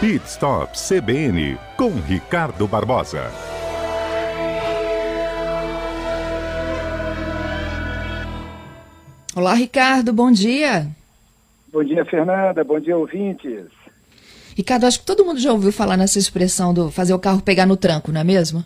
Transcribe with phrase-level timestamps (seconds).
[0.00, 3.32] Pit Stop CBN com Ricardo Barbosa.
[9.34, 10.86] Olá, Ricardo, bom dia.
[11.72, 12.62] Bom dia, Fernanda.
[12.62, 13.64] Bom dia, ouvintes.
[14.56, 17.66] Ricardo, acho que todo mundo já ouviu falar nessa expressão do fazer o carro pegar
[17.66, 18.64] no tranco, não é mesmo?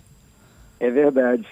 [0.79, 1.47] É verdade.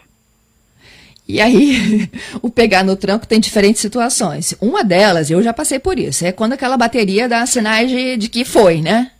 [1.26, 2.10] E aí,
[2.42, 4.54] o pegar no tranco tem diferentes situações.
[4.60, 8.28] Uma delas, eu já passei por isso, é quando aquela bateria dá sinais de, de
[8.28, 9.12] que foi, né?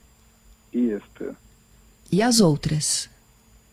[0.72, 1.36] Isso.
[2.10, 3.08] E as outras?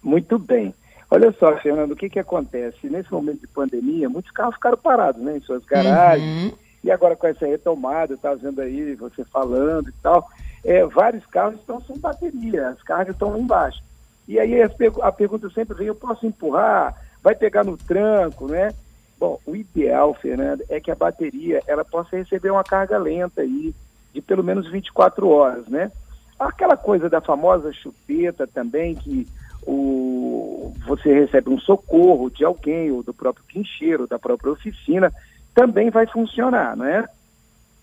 [0.02, 0.74] Muito bem.
[1.10, 2.90] Olha só, Fernando, o que, que acontece?
[2.90, 6.52] Nesse momento de pandemia, muitos carros ficaram parados né, em suas garagens.
[6.52, 6.58] Uhum.
[6.84, 10.28] E agora com essa retomada, está vendo aí você falando e tal,
[10.64, 13.82] é, vários carros estão sem bateria, as cargas estão lá embaixo.
[14.28, 17.08] E aí a pergunta sempre vem, eu posso empurrar?
[17.28, 18.74] vai pegar no tranco, né?
[19.20, 23.76] Bom, o ideal, Fernando, é que a bateria ela possa receber uma carga lenta aí,
[24.14, 25.92] de pelo menos 24 horas, né?
[26.40, 29.28] Aquela coisa da famosa chupeta também, que
[29.64, 35.12] o, você recebe um socorro de alguém, ou do próprio guincheiro, da própria oficina,
[35.54, 37.06] também vai funcionar, né?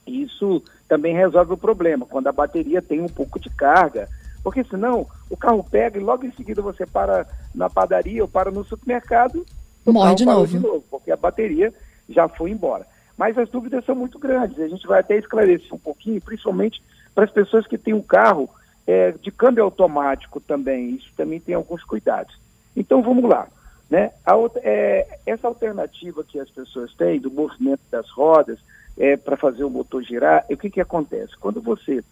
[0.07, 4.09] Isso também resolve o problema, quando a bateria tem um pouco de carga,
[4.43, 8.51] porque senão o carro pega e logo em seguida você para na padaria ou para
[8.51, 9.45] no supermercado.
[9.87, 10.47] Morre de novo.
[10.47, 10.85] de novo.
[10.91, 11.73] Porque a bateria
[12.09, 12.87] já foi embora.
[13.17, 14.61] Mas as dúvidas são muito grandes.
[14.61, 16.83] A gente vai até esclarecer um pouquinho, principalmente
[17.15, 18.49] para as pessoas que têm um carro
[18.87, 20.91] é, de câmbio automático também.
[20.91, 22.39] Isso também tem alguns cuidados.
[22.77, 23.47] Então vamos lá.
[23.89, 24.11] Né?
[24.27, 28.59] Outra, é, essa alternativa que as pessoas têm do movimento das rodas
[28.97, 31.37] é, para fazer o motor girar, o que, que acontece?
[31.39, 32.03] Quando você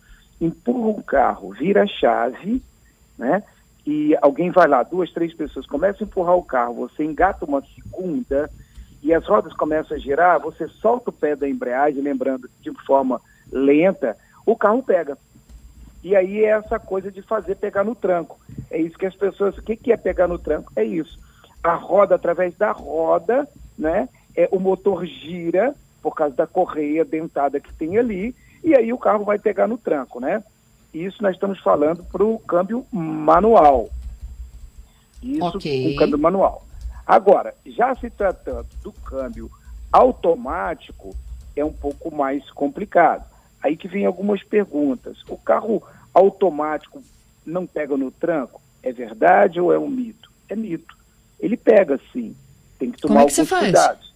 [0.41, 2.63] empurra um carro, vira a chave,
[3.17, 3.43] né?
[3.87, 7.63] E alguém vai lá, duas, três pessoas começam a empurrar o carro, você engata uma
[7.63, 8.49] segunda
[9.03, 13.21] e as rodas começam a girar, você solta o pé da embreagem, lembrando de forma
[13.51, 15.17] lenta, o carro pega.
[16.03, 18.39] E aí é essa coisa de fazer pegar no tranco.
[18.71, 19.57] É isso que as pessoas.
[19.57, 20.73] O que, que é pegar no tranco?
[20.75, 21.19] É isso.
[21.63, 23.49] A roda, através da roda,
[23.79, 24.09] né?
[24.35, 28.99] É, o motor gira por causa da correia dentada que tem ali, e aí o
[28.99, 30.43] carro vai pegar no tranco, né?
[30.93, 33.89] Isso nós estamos falando para o câmbio manual.
[35.23, 35.95] Isso, okay.
[35.95, 36.65] o câmbio manual.
[37.07, 39.51] Agora, já se tratando do câmbio
[39.93, 41.15] automático,
[41.55, 43.25] é um pouco mais complicado.
[43.63, 45.19] Aí que vem algumas perguntas.
[45.29, 47.03] O carro automático
[47.47, 48.61] não pega no tranco?
[48.83, 50.31] É verdade ou é um mito?
[50.49, 50.97] É mito.
[51.39, 52.35] Ele pega sim.
[52.79, 54.15] Tem que tomar Como é que alguns cuidados.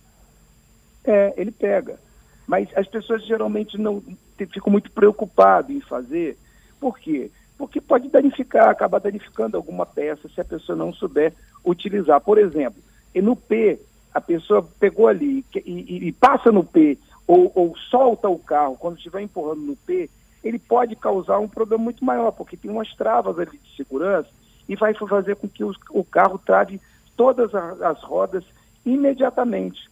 [1.04, 1.98] É, ele pega.
[2.46, 4.02] Mas as pessoas geralmente não
[4.36, 6.36] ficam muito preocupadas em fazer.
[6.80, 7.30] Por quê?
[7.56, 11.32] Porque pode danificar, acabar danificando alguma peça se a pessoa não souber
[11.64, 12.20] utilizar.
[12.20, 12.82] Por exemplo,
[13.14, 13.78] no P,
[14.12, 18.76] a pessoa pegou ali e, e, e passa no P ou, ou, solta o carro
[18.76, 20.08] quando estiver empurrando no P,
[20.44, 24.28] ele pode causar um problema muito maior, porque tem umas travas ali de segurança
[24.68, 26.80] e vai fazer com que os, o carro trave
[27.16, 28.44] todas as, as rodas
[28.84, 29.90] imediatamente.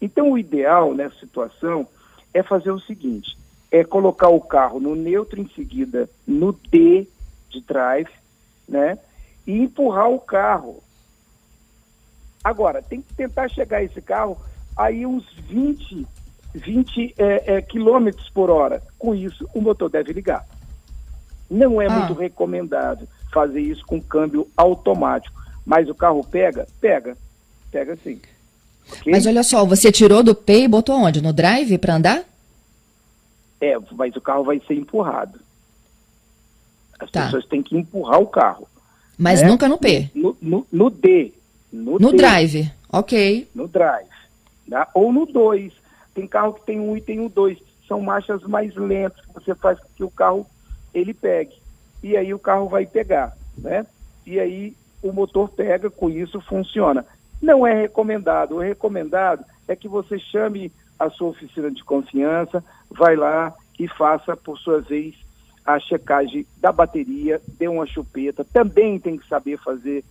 [0.00, 1.86] Então, o ideal nessa situação
[2.32, 3.36] é fazer o seguinte:
[3.70, 7.08] é colocar o carro no neutro em seguida no D
[7.48, 8.10] de drive,
[8.68, 8.98] né?
[9.46, 10.82] E empurrar o carro.
[12.44, 14.38] Agora, tem que tentar chegar esse carro
[14.76, 16.06] aí uns 20,
[16.56, 18.82] 20 é, é, quilômetros por hora.
[18.98, 20.44] Com isso, o motor deve ligar.
[21.50, 21.90] Não é ah.
[21.90, 25.36] muito recomendado fazer isso com câmbio automático.
[25.64, 26.66] Mas o carro pega?
[26.80, 27.16] Pega.
[27.70, 28.20] Pega sim.
[28.90, 29.12] Okay?
[29.12, 31.20] Mas olha só, você tirou do P e botou onde?
[31.20, 32.24] No drive para andar?
[33.60, 35.40] É, mas o carro vai ser empurrado.
[36.98, 37.24] As tá.
[37.24, 38.66] pessoas têm que empurrar o carro.
[39.18, 39.48] Mas né?
[39.48, 40.10] nunca no P.
[40.14, 41.32] No, no, no D.
[41.72, 42.16] No, no D.
[42.16, 43.48] drive, ok.
[43.54, 44.08] No drive.
[44.70, 44.88] Tá?
[44.94, 45.72] Ou no 2.
[46.16, 47.58] Tem carro que tem um e tem o um 2.
[47.86, 50.46] São marchas mais lentas que você faz com que o carro
[50.94, 51.54] ele pegue.
[52.02, 53.86] E aí o carro vai pegar, né?
[54.24, 57.04] E aí o motor pega, com isso funciona.
[57.40, 58.56] Não é recomendado.
[58.56, 64.34] O recomendado é que você chame a sua oficina de confiança, vai lá e faça,
[64.34, 65.14] por sua vez,
[65.66, 70.02] a checagem da bateria, dê uma chupeta, também tem que saber fazer.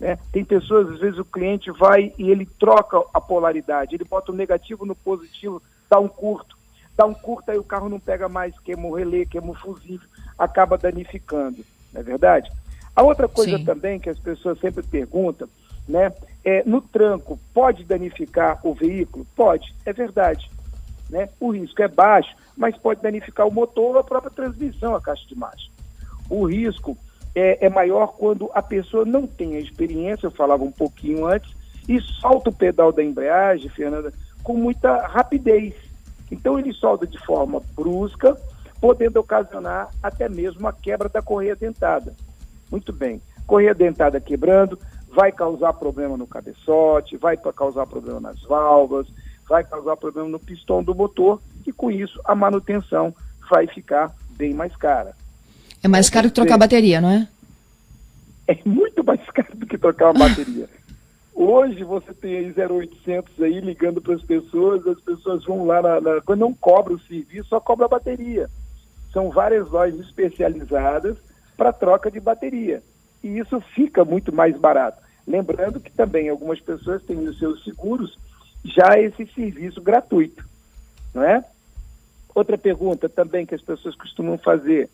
[0.00, 0.18] Né?
[0.32, 4.34] Tem pessoas, às vezes o cliente vai e ele troca a polaridade, ele bota o
[4.34, 6.56] negativo no positivo, dá um curto,
[6.96, 10.08] dá um curto, aí o carro não pega mais, queima o relé, queima o fusível,
[10.38, 12.50] acaba danificando, não é verdade?
[12.94, 13.64] A outra coisa Sim.
[13.64, 15.48] também que as pessoas sempre perguntam,
[15.88, 16.12] né?
[16.44, 19.26] É, no tranco, pode danificar o veículo?
[19.34, 20.50] Pode, é verdade.
[21.08, 21.28] Né?
[21.40, 25.26] O risco é baixo, mas pode danificar o motor ou a própria transmissão, a caixa
[25.26, 25.70] de marcha.
[26.28, 26.96] O risco
[27.34, 31.52] é, é maior quando a pessoa não tem a experiência, eu falava um pouquinho antes,
[31.88, 35.74] e solta o pedal da embreagem, Fernanda, com muita rapidez.
[36.30, 38.36] Então ele solta de forma brusca,
[38.80, 42.14] podendo ocasionar até mesmo a quebra da correia dentada.
[42.70, 44.78] Muito bem, correia dentada quebrando,
[45.08, 49.06] vai causar problema no cabeçote, vai causar problema nas válvulas,
[49.48, 53.14] vai causar problema no pistão do motor e com isso a manutenção
[53.50, 55.14] vai ficar bem mais cara.
[55.84, 57.28] É mais caro que trocar bateria, não é?
[58.48, 60.66] É muito mais caro do que trocar uma bateria.
[61.34, 66.00] Hoje você tem aí 0800 aí ligando para as pessoas, as pessoas vão lá, na,
[66.00, 68.48] na, quando não cobra o serviço, só cobra a bateria.
[69.12, 71.18] São várias lojas especializadas
[71.54, 72.82] para troca de bateria.
[73.22, 75.02] E isso fica muito mais barato.
[75.26, 78.18] Lembrando que também algumas pessoas têm nos seus seguros
[78.64, 80.42] já esse serviço gratuito,
[81.12, 81.44] não é?
[82.34, 84.88] Outra pergunta também que as pessoas costumam fazer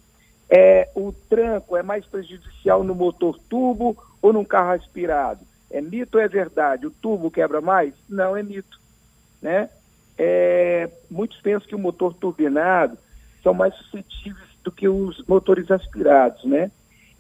[0.51, 5.41] é o tranco é mais prejudicial no motor turbo ou num carro aspirado?
[5.71, 6.87] É mito ou é verdade?
[6.87, 7.95] O turbo quebra mais?
[8.09, 8.81] Não, é mito,
[9.41, 9.71] né?
[10.19, 12.99] É, muitos pensam que o motor turbinado
[13.43, 16.71] são mais suscetíveis do que os motores aspirados, né?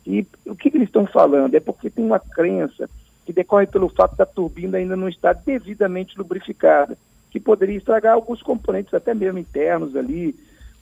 [0.05, 1.55] E o que, que eles estão falando?
[1.55, 2.91] É porque tem uma crença
[3.25, 6.99] que decorre pelo fato da turbina ainda não estar devidamente lubrificada,
[7.31, 10.35] que poderia estragar alguns componentes, até mesmo internos ali,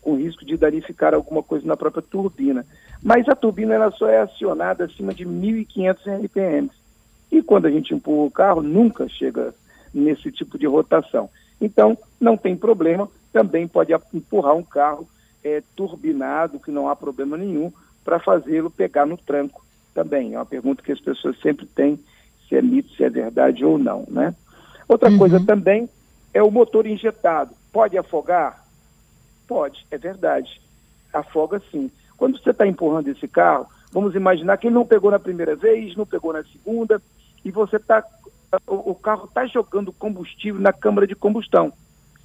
[0.09, 2.65] com risco de danificar alguma coisa na própria turbina.
[3.03, 6.71] Mas a turbina ela só é acionada acima de 1.500 RPM.
[7.31, 9.55] E quando a gente empurra o carro, nunca chega
[9.93, 11.29] nesse tipo de rotação.
[11.61, 15.07] Então, não tem problema, também pode empurrar um carro
[15.45, 17.71] é, turbinado, que não há problema nenhum,
[18.03, 19.63] para fazê-lo pegar no tranco
[19.93, 20.33] também.
[20.33, 21.99] É uma pergunta que as pessoas sempre têm
[22.49, 24.35] se é mito, se é verdade ou não, né?
[24.89, 25.19] Outra uhum.
[25.19, 25.87] coisa também
[26.33, 27.53] é o motor injetado.
[27.71, 28.68] Pode afogar?
[29.49, 30.61] Pode, é verdade.
[31.13, 31.91] Afoga sim.
[32.17, 35.97] Quando você está empurrando esse carro, vamos imaginar que ele não pegou na primeira vez,
[35.97, 37.03] não pegou na segunda,
[37.45, 38.05] e você está.
[38.67, 41.73] O, carro está jogando combustível na câmara de combustão.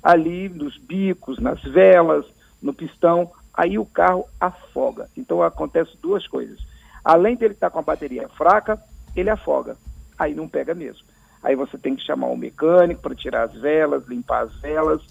[0.03, 2.25] Ali nos bicos, nas velas,
[2.61, 5.09] no pistão, aí o carro afoga.
[5.17, 6.59] Então acontece duas coisas.
[7.03, 8.79] Além dele estar tá com a bateria fraca,
[9.15, 9.75] ele afoga
[10.17, 11.03] aí não pega mesmo.
[11.41, 15.01] Aí você tem que chamar um mecânico para tirar as velas, limpar as velas,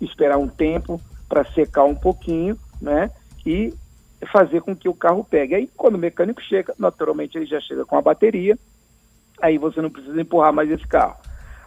[0.00, 1.00] esperar um tempo
[1.32, 3.10] para secar um pouquinho, né?
[3.46, 3.72] E
[4.30, 5.54] fazer com que o carro pegue.
[5.54, 8.58] Aí quando o mecânico chega, naturalmente ele já chega com a bateria,
[9.40, 11.16] aí você não precisa empurrar mais esse carro.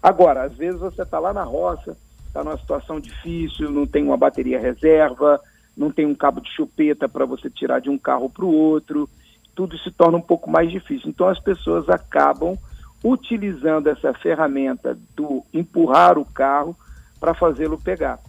[0.03, 1.97] Agora, às vezes você está lá na roça,
[2.27, 5.41] está numa situação difícil, não tem uma bateria reserva,
[5.75, 9.09] não tem um cabo de chupeta para você tirar de um carro para o outro,
[9.55, 11.09] tudo se torna um pouco mais difícil.
[11.09, 12.55] Então as pessoas acabam
[13.03, 16.77] utilizando essa ferramenta do empurrar o carro
[17.19, 18.19] para fazê-lo pegar,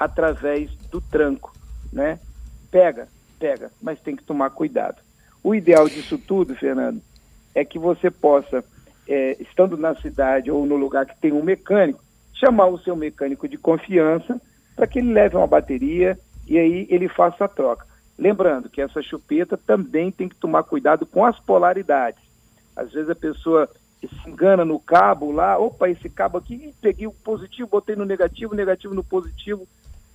[0.00, 1.52] através do tranco,
[1.92, 2.18] né?
[2.70, 3.06] Pega,
[3.38, 5.02] pega, mas tem que tomar cuidado.
[5.44, 7.02] O ideal disso tudo, Fernando,
[7.54, 8.64] é que você possa,
[9.06, 12.02] é, estando na cidade ou no lugar que tem um mecânico,
[12.32, 14.40] chamar o seu mecânico de confiança
[14.74, 16.18] para que ele leve uma bateria
[16.48, 17.86] e aí ele faça a troca.
[18.18, 22.22] Lembrando que essa chupeta também tem que tomar cuidado com as polaridades.
[22.74, 23.68] Às vezes a pessoa
[24.00, 28.54] se engana no cabo lá, opa, esse cabo aqui, peguei o positivo, botei no negativo,
[28.54, 29.66] negativo no positivo,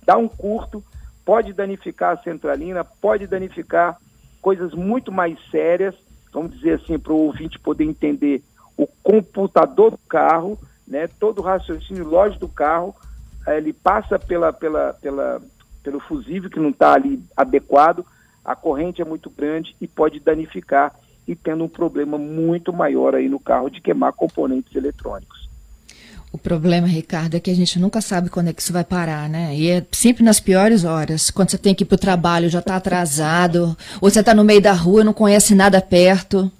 [0.06, 0.82] dá um curto,
[1.24, 3.98] pode danificar a centralina, pode danificar
[4.40, 5.94] coisas muito mais sérias,
[6.32, 8.42] vamos dizer assim, para o ouvinte poder entender
[8.76, 10.56] o computador do carro,
[10.86, 12.94] né, todo o raciocínio lógico do carro,
[13.46, 15.42] eh, ele passa pela, pela, pela,
[15.82, 18.06] pelo fusível que não está ali adequado,
[18.44, 20.94] a corrente é muito grande e pode danificar
[21.26, 25.45] e tendo um problema muito maior aí no carro de queimar componentes eletrônicos.
[26.32, 29.28] O problema, Ricardo, é que a gente nunca sabe quando é que isso vai parar,
[29.28, 29.54] né?
[29.54, 32.58] E é sempre nas piores horas, quando você tem que ir para o trabalho, já
[32.58, 36.50] está atrasado, ou você está no meio da rua, não conhece nada perto.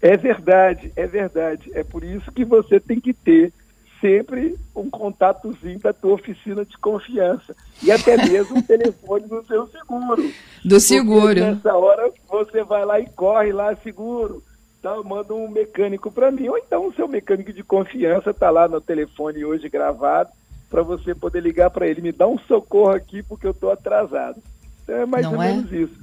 [0.00, 1.70] É verdade, é verdade.
[1.74, 3.52] É por isso que você tem que ter
[4.00, 7.56] sempre um contatozinho da tua oficina de confiança.
[7.82, 10.30] E até mesmo o telefone do seu seguro.
[10.64, 11.40] Do seguro.
[11.40, 14.42] nessa hora você vai lá e corre lá, seguro.
[14.86, 16.46] Tá, manda um mecânico para mim.
[16.46, 20.30] Ou então o seu mecânico de confiança está lá no telefone hoje gravado
[20.70, 22.00] para você poder ligar para ele.
[22.00, 24.40] Me dá um socorro aqui porque eu estou atrasado.
[24.84, 25.48] Então é mais Não ou é?
[25.48, 25.94] menos isso.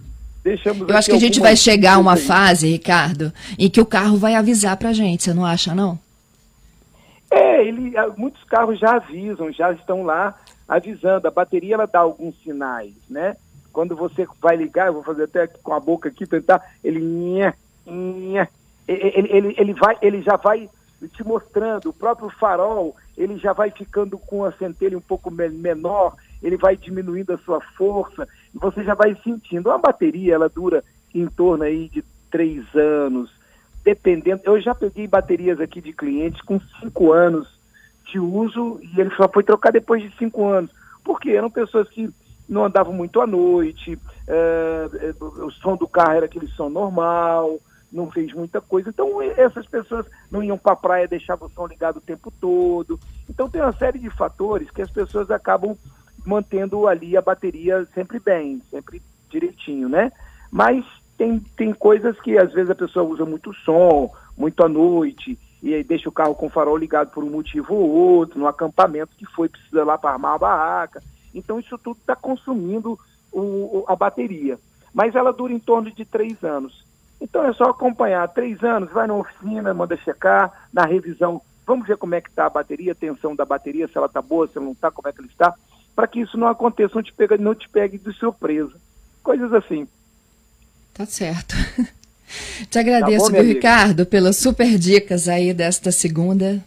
[0.43, 3.85] Deixamos eu acho que a gente vai chegar a uma fase, Ricardo, em que o
[3.85, 5.97] carro vai avisar para gente, você não acha, não?
[7.31, 10.35] É, ele, ah, muitos carros já avisam, já estão lá
[10.67, 11.25] avisando.
[11.25, 13.37] A bateria ela dá alguns sinais, né?
[13.71, 17.53] Quando você vai ligar, eu vou fazer até com a boca aqui tentar, ele nha,
[17.87, 18.49] nha,
[18.87, 20.69] ele, ele, ele, vai, ele já vai
[21.13, 26.15] te mostrando, o próprio farol, ele já vai ficando com a centelha um pouco menor,
[26.41, 29.71] ele vai diminuindo a sua força, e você já vai sentindo.
[29.71, 33.31] A bateria, ela dura em torno aí de três anos,
[33.83, 34.41] dependendo.
[34.43, 37.47] Eu já peguei baterias aqui de clientes com cinco anos
[38.11, 40.71] de uso e ele só foi trocar depois de cinco anos.
[41.03, 42.09] Porque eram pessoas que
[42.47, 43.97] não andavam muito à noite,
[44.27, 47.59] é, o som do carro era aquele som normal,
[47.93, 48.89] não fez muita coisa.
[48.89, 53.00] Então, essas pessoas não iam para a praia, deixavam o som ligado o tempo todo.
[53.29, 55.77] Então, tem uma série de fatores que as pessoas acabam
[56.25, 60.12] mantendo ali a bateria sempre bem, sempre direitinho, né?
[60.51, 60.85] Mas
[61.17, 65.73] tem, tem coisas que às vezes a pessoa usa muito som, muito à noite, e
[65.73, 69.15] aí deixa o carro com o farol ligado por um motivo ou outro, no acampamento
[69.17, 71.03] que foi, precisa lá para armar a barraca.
[71.33, 72.97] Então isso tudo está consumindo
[73.31, 74.59] o, a bateria.
[74.93, 76.85] Mas ela dura em torno de três anos.
[77.24, 78.27] Então é só acompanhar.
[78.27, 82.46] Três anos, vai na oficina, manda checar, na revisão, vamos ver como é que está
[82.46, 85.08] a bateria, a tensão da bateria, se ela está boa, se ela não está, como
[85.08, 85.53] é que ela está,
[85.96, 88.74] para que isso não aconteça, não te, pega, não te pegue de surpresa.
[89.24, 89.88] Coisas assim.
[90.94, 91.56] Tá certo.
[92.70, 96.63] Te agradeço, tá bom, Ricardo, pelas super dicas aí desta segunda.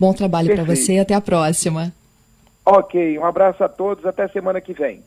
[0.00, 1.92] Bom trabalho para você e até a próxima.
[2.64, 5.00] Ok, um abraço a todos, até semana que vem.